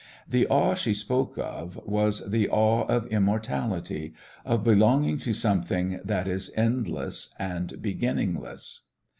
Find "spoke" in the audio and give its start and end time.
0.95-1.37